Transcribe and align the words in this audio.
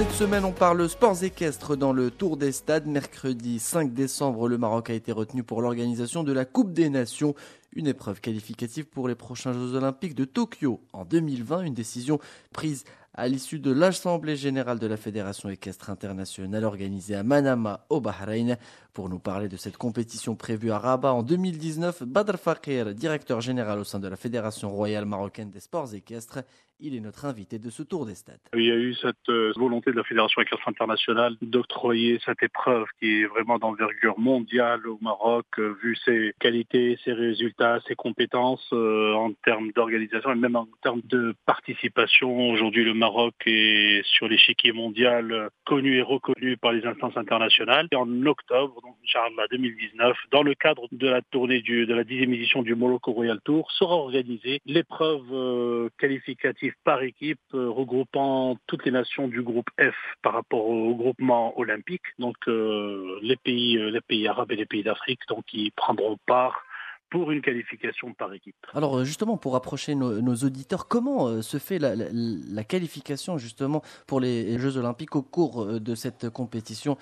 Cette 0.00 0.12
semaine, 0.12 0.46
on 0.46 0.52
parle 0.52 0.88
sports 0.88 1.22
équestres 1.24 1.76
dans 1.76 1.92
le 1.92 2.10
Tour 2.10 2.38
des 2.38 2.52
Stades. 2.52 2.86
Mercredi 2.86 3.58
5 3.58 3.92
décembre, 3.92 4.48
le 4.48 4.56
Maroc 4.56 4.88
a 4.88 4.94
été 4.94 5.12
retenu 5.12 5.42
pour 5.42 5.60
l'organisation 5.60 6.24
de 6.24 6.32
la 6.32 6.46
Coupe 6.46 6.72
des 6.72 6.88
Nations, 6.88 7.34
une 7.74 7.86
épreuve 7.86 8.22
qualificative 8.22 8.86
pour 8.86 9.08
les 9.08 9.14
prochains 9.14 9.52
Jeux 9.52 9.74
Olympiques 9.74 10.14
de 10.14 10.24
Tokyo 10.24 10.80
en 10.94 11.04
2020. 11.04 11.64
Une 11.64 11.74
décision 11.74 12.18
prise 12.50 12.84
à 13.12 13.28
l'issue 13.28 13.58
de 13.58 13.70
l'Assemblée 13.70 14.36
générale 14.36 14.78
de 14.78 14.86
la 14.86 14.96
Fédération 14.96 15.50
équestre 15.50 15.90
internationale 15.90 16.64
organisée 16.64 17.14
à 17.14 17.22
Manama 17.22 17.84
au 17.90 18.00
Bahreïn. 18.00 18.56
Pour 18.94 19.10
nous 19.10 19.18
parler 19.18 19.48
de 19.48 19.58
cette 19.58 19.76
compétition 19.76 20.34
prévue 20.34 20.70
à 20.70 20.78
Rabat 20.78 21.12
en 21.12 21.22
2019, 21.22 22.04
Badr 22.04 22.38
Fakir, 22.38 22.94
directeur 22.94 23.42
général 23.42 23.78
au 23.78 23.84
sein 23.84 23.98
de 23.98 24.08
la 24.08 24.16
Fédération 24.16 24.70
royale 24.70 25.04
marocaine 25.04 25.50
des 25.50 25.60
sports 25.60 25.92
équestres, 25.92 26.38
il 26.82 26.94
est 26.94 27.00
notre 27.00 27.24
invité 27.24 27.58
de 27.58 27.70
ce 27.70 27.82
tour 27.82 28.06
des 28.06 28.14
stades. 28.14 28.40
Il 28.54 28.64
y 28.64 28.70
a 28.70 28.76
eu 28.76 28.94
cette 28.94 29.28
euh, 29.28 29.52
volonté 29.56 29.90
de 29.90 29.96
la 29.96 30.04
Fédération 30.04 30.40
équestre 30.40 30.68
internationale 30.68 31.36
d'octroyer 31.42 32.18
cette 32.24 32.42
épreuve 32.42 32.86
qui 32.98 33.20
est 33.20 33.26
vraiment 33.26 33.58
d'envergure 33.58 34.18
mondiale 34.18 34.86
au 34.86 34.98
Maroc, 35.00 35.46
euh, 35.58 35.74
vu 35.82 35.96
ses 36.04 36.32
qualités, 36.40 36.98
ses 37.04 37.12
résultats, 37.12 37.80
ses 37.86 37.94
compétences 37.94 38.66
euh, 38.72 39.12
en 39.14 39.32
termes 39.44 39.72
d'organisation 39.72 40.32
et 40.32 40.36
même 40.36 40.56
en 40.56 40.68
termes 40.82 41.02
de 41.04 41.34
participation. 41.46 42.50
Aujourd'hui, 42.50 42.84
le 42.84 42.94
Maroc 42.94 43.34
est 43.46 44.02
sur 44.04 44.28
l'échiquier 44.28 44.72
mondial 44.72 45.50
connu 45.64 45.98
et 45.98 46.02
reconnu 46.02 46.56
par 46.56 46.72
les 46.72 46.84
instances 46.86 47.16
internationales. 47.16 47.88
Et 47.92 47.96
en 47.96 48.26
octobre, 48.26 48.80
donc 48.82 48.96
Inch'Allah 49.04 49.46
2019, 49.50 50.16
dans 50.30 50.42
le 50.42 50.54
cadre 50.54 50.88
de 50.92 51.08
la 51.08 51.22
tournée 51.22 51.60
du, 51.60 51.86
de 51.86 51.94
la 51.94 52.04
dixième 52.04 52.32
édition 52.32 52.62
du 52.62 52.74
Moloko 52.74 53.12
Royal 53.12 53.40
Tour, 53.44 53.70
sera 53.72 53.94
organisée 53.96 54.60
l'épreuve 54.66 55.90
qualificative 55.98 56.69
par 56.84 57.02
équipe 57.02 57.40
euh, 57.54 57.68
regroupant 57.70 58.56
toutes 58.66 58.84
les 58.84 58.90
nations 58.90 59.28
du 59.28 59.42
groupe 59.42 59.70
F 59.80 59.94
par 60.22 60.32
rapport 60.32 60.66
au 60.66 60.94
groupement 60.94 61.58
olympique, 61.58 62.02
donc 62.18 62.36
euh, 62.48 63.18
les 63.22 63.36
pays, 63.36 63.76
euh, 63.78 63.90
les 63.90 64.00
pays 64.00 64.26
arabes 64.28 64.52
et 64.52 64.56
les 64.56 64.66
pays 64.66 64.82
d'Afrique, 64.82 65.20
donc 65.28 65.44
qui 65.46 65.70
prendront 65.76 66.18
part 66.26 66.64
pour 67.10 67.32
une 67.32 67.42
qualification 67.42 68.14
par 68.14 68.32
équipe. 68.32 68.54
Alors 68.74 68.98
euh, 68.98 69.04
justement, 69.04 69.36
pour 69.36 69.56
approcher 69.56 69.94
nos, 69.94 70.34
auditeurs, 70.34 70.86
comment 70.88 71.26
euh, 71.26 71.42
se 71.42 71.58
fait 71.58 71.78
la, 71.78 72.64
qualification 72.64 73.36
justement 73.36 73.82
pour 74.06 74.20
les 74.20 74.58
Jeux 74.58 74.76
Olympiques 74.76 75.16
au 75.16 75.22
cours 75.22 75.62
euh, 75.62 75.80
de 75.80 75.94
cette 75.94 76.30
compétition 76.30 76.96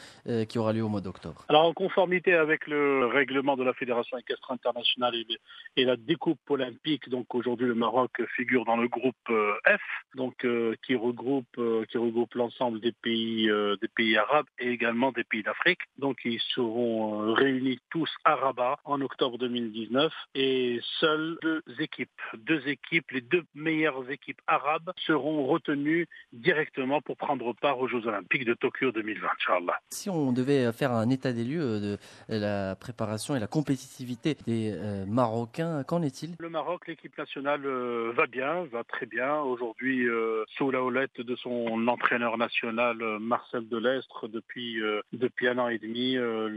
qui 0.49 0.59
aura 0.59 0.73
lieu 0.73 0.83
au 0.83 0.89
mois 0.89 1.01
d'octobre? 1.01 1.45
Alors 1.49 1.65
en 1.65 1.75
conformité 1.75 2.33
avec 2.35 2.67
le 2.67 3.07
règlement 3.07 3.57
de 3.57 3.65
la 3.65 3.75
Fédération 3.75 4.17
équestre 4.17 4.51
internationale 4.51 5.15
et, 5.77 5.85
la 5.85 5.97
découpe 5.97 6.39
olympique, 6.51 7.09
donc 7.09 7.35
aujourd'hui 7.35 7.67
le 7.67 7.75
Maroc 7.75 8.11
figure 8.37 8.65
dans 8.65 8.77
le 8.77 8.89
groupe 8.89 9.15
F, 9.29 9.81
donc 10.15 10.47
qui 10.87 10.95
regroupe 10.95 11.61
qui 11.91 11.99
regroupe 11.99 12.35
l'ensemble 12.35 12.81
des 12.81 12.93
pays 12.93 13.49
des 13.81 13.89
pays 13.89 14.17
arabes 14.17 14.47
et 14.59 14.69
également 14.71 15.13
des 15.13 15.25
pays 15.25 15.43
d'Afrique. 15.43 15.81
Donc 15.99 16.19
ils 16.25 16.41
seront 16.55 17.33
réunis 17.35 17.79
tous 17.91 18.11
à 18.25 18.35
Rabat 18.35 18.79
en 18.85 19.01
octobre 19.01 19.39
2019 19.39 19.98
et 20.35 20.81
seules 21.01 21.39
deux 21.43 21.63
équipes, 21.79 22.11
deux 22.37 22.67
équipes, 22.69 23.11
les 23.11 23.21
deux 23.21 23.45
meilleures 23.55 24.11
équipes 24.11 24.41
arabes 24.47 24.93
seront 24.97 25.47
retenues 25.47 26.07
directement 26.33 27.01
pour 27.01 27.17
prendre 27.17 27.53
part 27.55 27.79
aux 27.79 27.89
Jeux 27.89 28.07
Olympiques 28.07 28.45
de 28.45 28.55
Tokyo 28.55 28.93
2020, 28.93 29.27
Inch'Allah. 29.27 29.79
Si 29.91 30.11
on 30.11 30.33
devait 30.33 30.73
faire 30.73 30.93
un 30.93 31.09
état 31.11 31.33
des 31.33 31.45
lieux 31.45 31.81
de 31.81 31.99
la 32.29 32.77
préparation 32.77 33.37
et 33.37 33.41
la 33.41 33.47
compétitivité 33.47 34.37
des 34.47 34.73
euh, 34.73 35.05
Marocains, 35.07 35.85
qu'en 35.85 36.03
est-il? 36.03 36.37
Le 36.39 36.51
Maroc, 36.51 36.87
l'équipe 36.87 37.17
nationale 37.17 37.65
euh, 37.65 38.13
va 38.15 38.27
bien, 38.27 38.65
va 38.65 38.85
très 38.85 39.07
bien. 39.07 39.41
Aujourd'hui, 39.41 40.09
euh, 40.09 40.45
sous 40.57 40.71
la 40.71 40.83
houlette 40.83 41.21
de 41.21 41.37
son 41.37 41.87
entraîneur 41.89 42.39
national 42.39 42.99
Marcel 43.21 43.69
Delestre 43.69 44.29
depuis, 44.29 44.81
depuis 45.13 45.49
un 45.49 45.59
an 45.59 45.69
et 45.69 45.79
demi, 45.79 46.17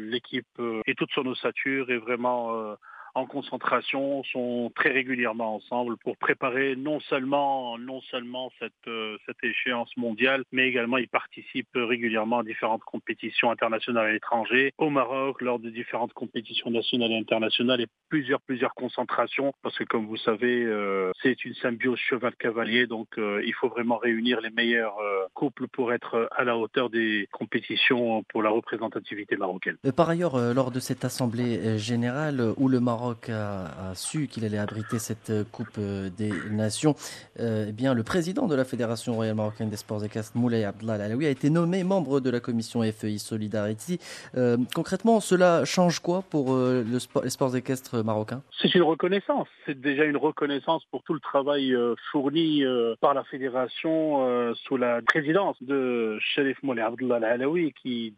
l'équipe 0.09 0.61
et 0.85 0.95
toute 0.95 1.11
son 1.11 1.25
ossature 1.25 1.89
est 1.91 1.97
vraiment 1.97 2.75
en 3.15 3.25
concentration, 3.25 4.23
sont 4.25 4.71
très 4.75 4.89
régulièrement 4.89 5.55
ensemble 5.55 5.97
pour 5.97 6.17
préparer 6.17 6.75
non 6.75 6.99
seulement, 7.01 7.77
non 7.77 8.01
seulement 8.09 8.51
cette, 8.59 8.73
euh, 8.87 9.17
cette 9.25 9.43
échéance 9.43 9.89
mondiale, 9.97 10.43
mais 10.51 10.67
également 10.67 10.97
ils 10.97 11.07
participent 11.07 11.67
régulièrement 11.75 12.39
à 12.39 12.43
différentes 12.43 12.83
compétitions 12.83 13.51
internationales 13.51 14.07
à 14.07 14.11
l'étranger, 14.11 14.73
au 14.77 14.89
Maroc, 14.89 15.41
lors 15.41 15.59
de 15.59 15.69
différentes 15.69 16.13
compétitions 16.13 16.71
nationales 16.71 17.11
et 17.11 17.17
internationales 17.17 17.81
et 17.81 17.87
plusieurs, 18.09 18.41
plusieurs 18.41 18.73
concentrations, 18.73 19.53
parce 19.61 19.77
que 19.77 19.83
comme 19.83 20.05
vous 20.05 20.17
savez, 20.17 20.63
euh, 20.63 21.11
c'est 21.21 21.43
une 21.45 21.53
symbiose 21.55 21.99
cheval-cavalier, 21.99 22.87
donc 22.87 23.07
euh, 23.17 23.41
il 23.45 23.53
faut 23.53 23.69
vraiment 23.69 23.97
réunir 23.97 24.39
les 24.41 24.49
meilleurs 24.49 24.97
couples 25.33 25.67
pour 25.67 25.93
être 25.93 26.29
à 26.31 26.43
la 26.43 26.57
hauteur 26.57 26.89
des 26.89 27.27
compétitions 27.31 28.23
pour 28.23 28.43
la 28.43 28.49
représentativité 28.49 29.35
marocaine. 29.35 29.77
Par 29.95 30.09
ailleurs, 30.09 30.37
lors 30.53 30.71
de 30.71 30.79
cette 30.79 31.05
assemblée 31.05 31.77
générale 31.77 32.53
où 32.57 32.67
le 32.67 32.79
Maroc 32.79 33.00
Maroc 33.01 33.29
a, 33.29 33.95
su 33.95 34.27
qu'il 34.27 34.45
allait 34.45 34.59
abriter 34.59 34.99
cette 34.99 35.31
Coupe 35.51 35.79
des 35.79 36.31
Nations, 36.51 36.93
euh, 37.39 37.65
eh 37.69 37.71
bien, 37.71 37.95
le 37.95 38.03
président 38.03 38.47
de 38.47 38.53
la 38.53 38.63
Fédération 38.63 39.13
royale 39.13 39.33
marocaine 39.33 39.71
des 39.71 39.77
sports 39.77 40.05
équestres, 40.05 40.37
Moulay 40.37 40.65
Abdallah 40.65 41.05
Alaoui, 41.05 41.25
a 41.25 41.29
été 41.29 41.49
nommé 41.49 41.83
membre 41.83 42.19
de 42.19 42.29
la 42.29 42.39
commission 42.39 42.83
FEI 42.83 43.17
Solidarity. 43.17 43.97
Euh, 44.37 44.55
concrètement, 44.75 45.19
cela 45.19 45.65
change 45.65 45.99
quoi 45.99 46.21
pour 46.29 46.53
euh, 46.53 46.85
les 47.23 47.29
sports 47.31 47.55
équestres 47.55 48.03
marocains? 48.03 48.43
C'est 48.61 48.75
une 48.75 48.83
reconnaissance. 48.83 49.47
C'est 49.65 49.81
déjà 49.81 50.05
une 50.05 50.17
reconnaissance 50.17 50.85
pour 50.91 51.01
tout 51.01 51.15
le 51.15 51.19
travail 51.19 51.75
fourni 52.11 52.63
par 52.99 53.15
la 53.15 53.23
fédération 53.23 54.53
sous 54.53 54.77
la 54.77 55.01
présidence 55.01 55.57
de 55.61 56.19
Sherif 56.19 56.61
Moulay 56.61 56.83
Abdallah 56.83 57.27
Alaoui, 57.27 57.73
qui 57.81 58.13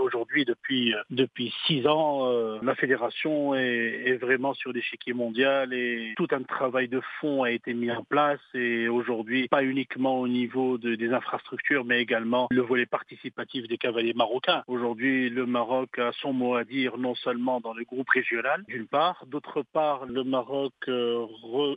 aujourd'hui, 0.00 0.44
depuis, 0.44 0.94
depuis 1.10 1.52
six 1.66 1.86
ans, 1.88 2.30
la 2.62 2.74
fédération 2.76 3.56
est, 3.56 4.02
est 4.06 4.16
vraiment 4.16 4.27
sur 4.54 4.72
l'échiquier 4.72 5.12
mondial 5.12 5.72
et 5.72 6.14
tout 6.16 6.28
un 6.32 6.42
travail 6.42 6.88
de 6.88 7.00
fond 7.20 7.42
a 7.42 7.50
été 7.50 7.72
mis 7.74 7.90
en 7.90 8.04
place 8.04 8.40
et 8.54 8.88
aujourd'hui, 8.88 9.48
pas 9.48 9.62
uniquement 9.62 10.20
au 10.20 10.28
niveau 10.28 10.78
des 10.78 11.12
infrastructures, 11.12 11.84
mais 11.84 12.00
également 12.00 12.48
le 12.50 12.62
volet 12.62 12.86
participatif 12.86 13.66
des 13.68 13.78
cavaliers 13.78 14.14
marocains. 14.14 14.62
Aujourd'hui, 14.66 15.30
le 15.30 15.46
Maroc 15.46 15.98
a 15.98 16.12
son 16.20 16.32
mot 16.32 16.54
à 16.54 16.64
dire 16.64 16.98
non 16.98 17.14
seulement 17.14 17.60
dans 17.60 17.72
le 17.72 17.84
groupe 17.84 18.08
régional, 18.10 18.64
d'une 18.68 18.86
part, 18.86 19.24
d'autre 19.26 19.62
part, 19.72 20.06
le 20.06 20.24
Maroc 20.24 20.72
euh, 20.88 21.26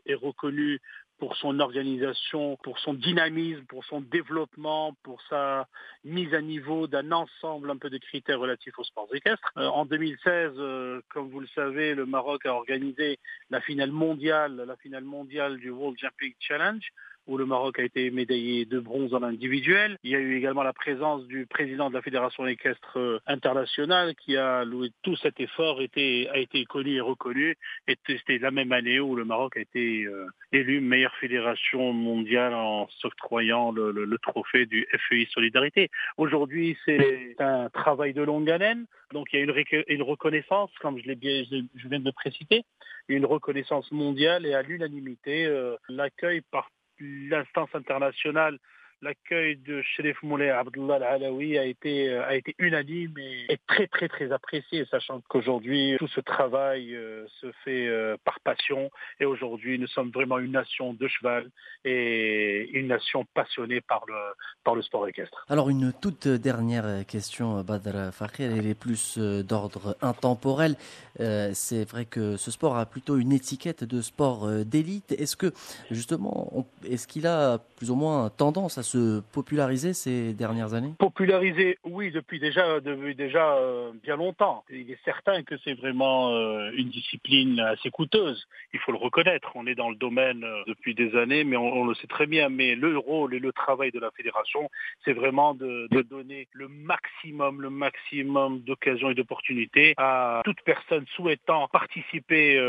est 0.06 0.16
reconnu 0.16 0.80
pour 1.22 1.38
son 1.38 1.60
organisation, 1.60 2.58
pour 2.64 2.80
son 2.80 2.96
dynamisme, 2.96 3.64
pour 3.66 3.86
son 3.86 4.02
développement, 4.02 4.96
pour 5.04 5.22
sa 5.30 5.68
mise 6.04 6.34
à 6.34 6.42
niveau 6.42 6.88
d'un 6.88 7.12
ensemble 7.12 7.70
un 7.70 7.78
peu 7.78 7.92
de 7.92 8.00
critères 8.00 8.40
relatifs 8.40 8.80
aux 8.80 8.84
sports 8.84 9.08
équestres. 9.14 9.52
Euh, 9.58 9.68
en 9.68 9.86
2016, 9.86 10.54
euh, 10.58 11.00
comme 11.10 11.30
vous 11.30 11.40
le 11.40 11.48
savez, 11.54 11.94
le 11.94 12.08
Maroc 12.08 12.48
a 12.48 12.56
organisé 12.56 13.20
la 13.52 13.62
finale 13.62 13.92
mondiale, 13.92 14.64
la 14.68 14.76
finale 14.78 15.04
mondiale 15.04 15.60
du 15.60 15.70
World 15.70 15.96
Jumping 16.00 16.34
Challenge 16.40 16.92
où 17.28 17.38
le 17.38 17.46
Maroc 17.46 17.80
a 17.80 17.84
été 17.84 18.12
médaillé 18.12 18.66
de 18.66 18.80
bronze 18.80 19.14
en 19.14 19.24
individuel. 19.24 19.98
Il 20.04 20.12
y 20.12 20.16
a 20.16 20.20
eu 20.20 20.36
également 20.38 20.64
la 20.64 20.74
présence 20.74 21.26
du 21.28 21.46
président 21.46 21.90
de 21.90 21.96
la 21.96 22.02
Fédération 22.02 22.46
équestre 22.48 22.98
euh, 22.98 23.20
internationale 23.28 24.16
qui 24.16 24.38
a 24.38 24.64
loué 24.64 24.92
tout 25.04 25.16
cet 25.18 25.40
effort, 25.40 25.80
a 25.80 25.84
été 25.84 26.66
connu 26.66 26.96
et 26.96 27.02
reconnu. 27.02 27.56
Et 27.88 27.98
c'était 28.06 28.40
la 28.40 28.52
même 28.52 28.72
année 28.72 29.00
où 29.00 29.16
le 29.16 29.26
Maroc 29.26 29.58
a 29.58 29.62
été 29.62 30.04
euh, 30.06 30.28
élu 30.52 30.82
meilleure 30.82 31.16
fédération 31.16 31.94
mondiale 31.94 32.54
en 32.54 32.88
s'octroyant 33.00 33.72
le, 33.72 34.18
trophée 34.22 34.66
du 34.66 34.88
FEI 35.10 35.28
Solidarité. 35.32 35.90
Aujourd'hui, 36.18 36.78
c'est 36.86 37.36
un 37.40 37.70
travail 37.70 38.14
de 38.14 38.22
longue 38.22 38.50
haleine. 38.50 38.86
Donc 39.14 39.28
il 39.34 39.40
y 39.40 39.42
a 39.42 39.44
une, 39.88 40.04
reconnaissance, 40.04 40.70
comme 40.80 40.98
je, 41.00 41.12
viens 41.12 42.00
de 42.00 42.06
le 42.06 42.62
une 43.08 43.26
reconnaissance 43.26 43.92
mondiale 43.92 44.46
et 44.46 44.54
à 44.54 44.62
l'unanimité, 44.62 45.46
euh, 45.46 45.76
l'accueil 45.90 46.42
par 46.52 46.70
l'instance 47.02 47.70
internationale 47.74 48.58
l'accueil 49.02 49.58
de 49.58 49.82
Sherif 49.82 50.22
Moulay 50.24 50.50
Abdullah 50.50 50.96
Al-Alawi 50.96 51.58
a 51.58 51.66
été, 51.66 52.10
euh, 52.10 52.26
a 52.26 52.36
été 52.36 52.56
unanime 52.60 53.18
et, 53.18 53.58
très 53.68 53.88
très 53.88 54.08
très 54.08 54.32
apprécié, 54.32 54.86
sachant 54.90 55.22
qu'aujourd'hui 55.28 55.96
tout 55.98 56.08
ce 56.08 56.22
travail 56.22 56.96
euh, 56.96 57.26
se 57.40 57.52
fait 57.64 57.88
euh, 57.88 58.16
par 58.24 58.40
passion 58.42 58.92
et 59.20 59.26
aujourd'hui 59.26 59.80
nous 59.80 59.88
sommes 59.88 60.12
vraiment 60.12 60.38
une 60.38 60.52
nation 60.52 60.94
de 60.94 61.08
cheval 61.08 61.50
et 61.84 62.70
une 62.74 62.88
nation 62.88 63.26
passionnée 63.34 63.82
par 63.82 64.04
le, 64.08 64.16
par 64.64 64.76
le 64.76 64.82
sport 64.82 65.08
équestre. 65.08 65.46
Alors 65.50 65.70
une 65.70 65.94
toute 65.94 66.28
dernière 66.28 67.06
question, 67.08 67.62
Badr 67.64 68.14
Fakir, 68.14 68.52
elle 68.52 68.68
est 68.68 68.80
plus 68.80 69.18
d'ordre 69.18 69.96
intemporel. 70.02 70.76
C'est 71.18 71.90
vrai 71.90 72.06
que 72.06 72.38
ce 72.38 72.52
sport 72.52 72.78
a 72.78 72.86
plutôt 72.86 73.18
une 73.18 73.32
étiquette 73.32 73.84
de 73.84 74.02
sport 74.02 74.48
d'élite. 74.66 75.12
Est-ce 75.14 75.36
que 75.36 75.52
justement, 75.90 76.68
est-ce 76.88 77.08
qu'il 77.08 77.28
a 77.28 77.60
plus 77.78 77.90
ou 77.90 77.96
moins 77.96 78.30
tendance 78.30 78.78
à 78.78 78.84
se 78.84 78.91
populariser 79.32 79.94
ces 79.94 80.34
dernières 80.34 80.74
années 80.74 80.94
Populariser, 81.00 81.78
oui, 81.84 82.12
depuis 82.12 82.40
déjà, 82.40 82.80
depuis 82.80 83.16
déjà 83.16 83.56
euh, 83.56 83.92
bien 84.04 84.16
longtemps. 84.16 84.64
Il 84.70 84.90
est 84.92 85.04
certain 85.04 85.44
que 85.44 85.56
c'est 85.64 85.74
vraiment 85.74 86.32
euh, 86.32 86.72
une 86.76 86.90
discipline 86.90 87.60
assez 87.60 87.90
coûteuse. 87.90 88.48
Il 88.74 88.80
faut 88.80 88.92
le 88.92 88.98
reconnaître. 88.98 89.52
On 89.56 89.68
est 89.68 89.76
dans 89.76 89.90
le 89.90 89.96
domaine 89.96 90.44
euh, 90.44 90.64
depuis 90.68 90.96
des 90.96 91.16
années, 91.16 91.44
mais 91.44 91.58
on, 91.58 91.86
le 91.86 91.94
sait 91.96 92.08
très 92.08 92.28
bien. 92.28 92.50
Mais 92.50 92.76
le 92.76 92.98
rôle 92.98 93.34
et 93.34 93.40
le 93.40 93.52
travail 93.52 93.92
de 93.92 94.00
la 94.00 94.12
fédération, 94.12 94.70
c'est 95.06 95.14
vraiment 95.14 95.54
de, 95.54 95.88
donner 96.04 96.48
le 96.54 96.68
maximum, 96.68 97.62
le 97.62 97.70
maximum 97.70 98.60
d'occasions 98.62 99.10
et 99.10 99.16
d'opportunités 99.16 99.94
à 99.98 100.42
toute 100.44 100.62
personne 100.62 101.06
souhaitant 101.16 101.68
participer 101.68 102.60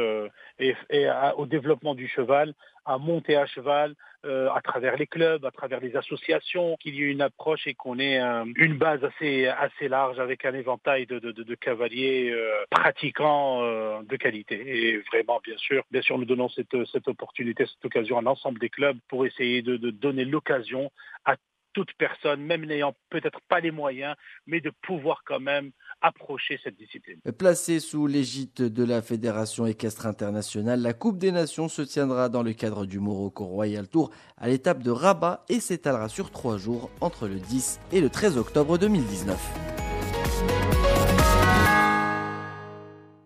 et, 0.63 1.09
au 1.37 1.47
développement 1.47 1.95
du 1.95 2.09
cheval 2.09 2.55
à 2.85 2.99
monter 2.99 3.37
à 3.37 3.47
cheval 3.47 3.95
euh, 4.25 4.49
à 4.51 4.61
travers 4.61 4.97
les 4.97 5.07
clubs, 5.07 5.45
à 5.45 5.51
travers 5.51 5.81
les 5.81 5.97
associations, 5.97 6.77
qu'il 6.77 6.95
y 6.95 7.03
ait 7.03 7.11
une 7.11 7.23
approche 7.23 7.67
et 7.67 7.75
qu'on 7.75 7.99
ait 7.99 8.21
une 8.57 8.79
base 8.79 9.03
assez 9.05 9.47
assez 9.47 9.89
large 9.89 10.19
avec 10.21 10.45
un 10.45 10.55
éventail 10.55 11.07
de, 11.07 11.19
de, 11.19 11.33
de 11.33 11.55
cavaliers 11.55 12.31
euh, 12.31 12.65
pratiquants 12.71 13.63
euh, 13.63 14.01
de 14.03 14.17
qualité. 14.17 14.55
Et 14.65 14.99
vraiment, 15.13 15.41
bien 15.45 15.57
sûr, 15.57 15.85
bien 15.91 16.03
sûr, 16.03 16.19
nous 16.19 16.25
donnons 16.25 16.49
cette, 16.49 16.77
cette 16.93 17.09
opportunité, 17.09 17.67
cette 17.67 17.85
occasion 17.85 18.19
à 18.19 18.23
l'ensemble 18.23 18.59
des 18.59 18.71
clubs 18.71 18.99
pour 19.09 19.27
essayer 19.27 19.63
de, 19.63 19.77
de 19.77 19.91
donner 19.91 20.25
l'occasion 20.25 20.91
à 21.25 21.37
toute 21.73 21.93
personne, 21.99 22.43
même 22.43 22.65
n'ayant 22.65 22.95
peut-être 23.11 23.41
pas 23.49 23.61
les 23.61 23.71
moyens, 23.71 24.15
mais 24.47 24.61
de 24.61 24.71
pouvoir 24.83 25.23
quand 25.27 25.41
même 25.41 25.71
approcher 26.01 26.59
cette 26.63 26.77
discipline. 26.77 27.21
Placée 27.39 27.81
sous 27.81 28.07
l'égide 28.07 28.55
de 28.55 28.85
la 28.85 29.03
Fédération 29.03 29.67
équestre 29.67 30.07
internationale, 30.07 30.81
la 30.81 30.93
Coupe 30.93 31.19
des 31.19 31.33
Nations 31.33 31.69
se 31.69 31.83
tiendra 31.83 32.29
dans 32.29 32.43
le 32.43 32.53
cadre 32.53 32.87
du 32.87 32.99
Morocco 32.99 33.45
Royal 33.45 33.89
Tour 33.89 34.11
à 34.37 34.49
l'étape 34.49 34.83
de 34.83 34.91
Rabat 34.91 35.45
et 35.49 35.61
s'étalera 35.61 36.09
sur 36.09 36.31
trois 36.31 36.59
jours 36.59 36.91
entre 37.01 37.29
le 37.29 37.39
10 37.39 37.81
et 37.93 38.01
le 38.01 38.11
13 38.11 38.39
octobre 38.39 38.79
2019. 38.79 39.82